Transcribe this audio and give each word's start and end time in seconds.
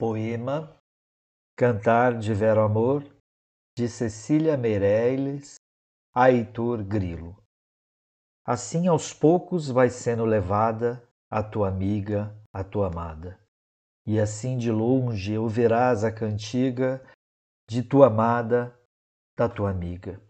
Poema 0.00 0.76
Cantar 1.56 2.16
de 2.16 2.32
Vero 2.32 2.60
Amor 2.60 3.04
de 3.76 3.88
Cecília 3.88 4.56
Meirelles 4.56 5.56
a 6.14 6.30
Heitor 6.30 6.84
Grilo 6.84 7.36
Assim 8.46 8.86
aos 8.86 9.12
poucos 9.12 9.68
vai 9.68 9.90
sendo 9.90 10.24
levada 10.24 11.02
a 11.28 11.42
tua 11.42 11.66
amiga, 11.66 12.32
a 12.54 12.62
tua 12.62 12.86
amada. 12.86 13.40
E 14.06 14.20
assim 14.20 14.56
de 14.56 14.70
longe 14.70 15.36
ouvirás 15.36 16.04
a 16.04 16.12
cantiga 16.12 17.04
de 17.68 17.82
tua 17.82 18.06
amada, 18.06 18.78
da 19.36 19.48
tua 19.48 19.72
amiga. 19.72 20.22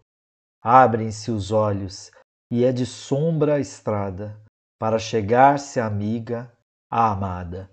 Abrem-se 0.63 1.29
os 1.29 1.51
olhos 1.51 2.09
e 2.51 2.65
é 2.65 2.71
de 2.71 2.87
sombra 2.87 3.57
a 3.57 3.59
estrada 3.59 4.43
para 4.79 4.97
chegar-se 4.97 5.79
a 5.79 5.85
amiga, 5.85 6.51
a 6.89 7.11
amada 7.11 7.69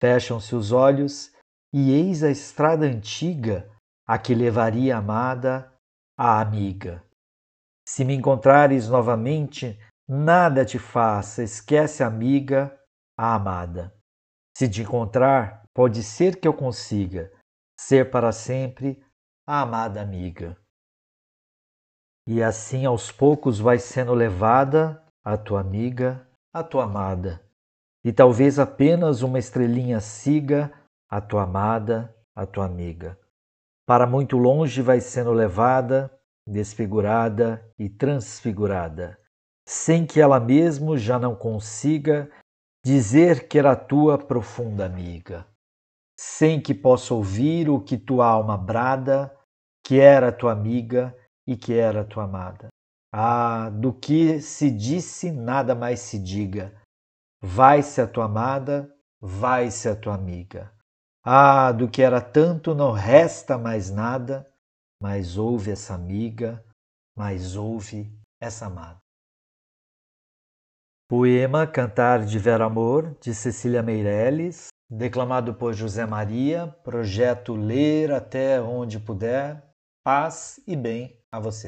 Fecham-se 0.00 0.54
os 0.54 0.70
olhos 0.70 1.32
e 1.72 1.92
eis 1.92 2.22
a 2.22 2.30
estrada 2.30 2.86
antiga 2.86 3.68
a 4.06 4.16
que 4.18 4.34
levaria 4.34 4.94
a 4.94 4.98
amada 4.98 5.72
a 6.16 6.40
amiga. 6.40 7.04
Se 7.86 8.04
me 8.04 8.14
encontrares 8.14 8.88
novamente, 8.88 9.78
nada 10.08 10.64
te 10.64 10.78
faça, 10.78 11.42
esquece 11.42 12.02
a 12.02 12.06
amiga, 12.06 12.76
a 13.16 13.34
amada. 13.34 13.94
Se 14.56 14.68
te 14.68 14.82
encontrar, 14.82 15.62
pode 15.74 16.02
ser 16.02 16.40
que 16.40 16.46
eu 16.46 16.54
consiga 16.54 17.32
ser 17.80 18.10
para 18.10 18.32
sempre 18.32 19.04
a 19.46 19.62
amada 19.62 20.00
amiga. 20.00 20.56
E 22.26 22.42
assim 22.42 22.84
aos 22.84 23.10
poucos 23.10 23.58
vai 23.58 23.78
sendo 23.78 24.12
levada 24.12 25.02
a 25.24 25.36
tua 25.36 25.60
amiga, 25.60 26.28
a 26.52 26.62
tua 26.62 26.84
amada 26.84 27.47
e 28.04 28.12
talvez 28.12 28.58
apenas 28.58 29.22
uma 29.22 29.38
estrelinha 29.38 30.00
siga 30.00 30.72
a 31.10 31.20
tua 31.20 31.42
amada, 31.42 32.14
a 32.34 32.46
tua 32.46 32.66
amiga. 32.66 33.18
Para 33.86 34.06
muito 34.06 34.36
longe 34.36 34.82
vai 34.82 35.00
sendo 35.00 35.32
levada, 35.32 36.12
desfigurada 36.46 37.66
e 37.78 37.88
transfigurada, 37.88 39.18
sem 39.66 40.06
que 40.06 40.20
ela 40.20 40.38
mesmo 40.38 40.96
já 40.96 41.18
não 41.18 41.34
consiga 41.34 42.30
dizer 42.84 43.48
que 43.48 43.58
era 43.58 43.74
tua 43.74 44.18
profunda 44.18 44.86
amiga, 44.86 45.46
sem 46.18 46.60
que 46.60 46.74
possa 46.74 47.14
ouvir 47.14 47.68
o 47.68 47.80
que 47.80 47.98
tua 47.98 48.26
alma 48.26 48.56
brada, 48.56 49.34
que 49.84 49.98
era 49.98 50.30
tua 50.30 50.52
amiga 50.52 51.16
e 51.46 51.56
que 51.56 51.74
era 51.74 52.04
tua 52.04 52.24
amada. 52.24 52.68
Ah, 53.12 53.70
do 53.70 53.92
que 53.92 54.40
se 54.40 54.70
disse, 54.70 55.32
nada 55.32 55.74
mais 55.74 56.00
se 56.00 56.18
diga 56.18 56.74
Vai-se 57.40 58.00
a 58.00 58.06
tua 58.06 58.24
amada, 58.24 58.92
vai-se 59.20 59.88
a 59.88 59.94
tua 59.94 60.14
amiga. 60.14 60.72
Ah, 61.24 61.72
do 61.72 61.88
que 61.88 62.02
era 62.02 62.20
tanto 62.20 62.74
não 62.74 62.92
resta 62.92 63.56
mais 63.56 63.90
nada, 63.90 64.50
mas 65.00 65.36
ouve 65.36 65.70
essa 65.70 65.94
amiga, 65.94 66.64
mas 67.16 67.54
ouve 67.54 68.12
essa 68.40 68.66
amada. 68.66 68.98
Poema 71.08 71.66
Cantar 71.66 72.24
de 72.24 72.38
Vera 72.38 72.66
Amor, 72.66 73.16
de 73.20 73.34
Cecília 73.34 73.82
Meirelles, 73.82 74.68
declamado 74.90 75.54
por 75.54 75.72
José 75.72 76.04
Maria, 76.04 76.66
projeto 76.84 77.54
Ler 77.54 78.12
até 78.12 78.60
onde 78.60 79.00
puder. 79.00 79.62
Paz 80.04 80.60
e 80.66 80.76
bem 80.76 81.18
a 81.32 81.40
você. 81.40 81.66